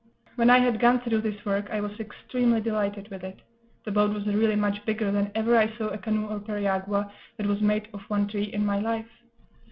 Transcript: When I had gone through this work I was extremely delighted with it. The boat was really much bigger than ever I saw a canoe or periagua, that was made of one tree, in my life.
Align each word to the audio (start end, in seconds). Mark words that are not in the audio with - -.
When 0.35 0.49
I 0.49 0.57
had 0.57 0.79
gone 0.79 0.99
through 1.01 1.21
this 1.21 1.45
work 1.45 1.69
I 1.69 1.79
was 1.79 1.99
extremely 1.99 2.59
delighted 2.59 3.09
with 3.09 3.23
it. 3.23 3.39
The 3.85 3.91
boat 3.91 4.11
was 4.15 4.25
really 4.25 4.55
much 4.55 4.83
bigger 4.83 5.11
than 5.11 5.31
ever 5.35 5.55
I 5.55 5.77
saw 5.77 5.89
a 5.89 5.97
canoe 5.99 6.25
or 6.25 6.39
periagua, 6.39 7.11
that 7.37 7.45
was 7.45 7.61
made 7.61 7.87
of 7.93 8.01
one 8.09 8.27
tree, 8.27 8.51
in 8.51 8.65
my 8.65 8.79
life. 8.79 9.21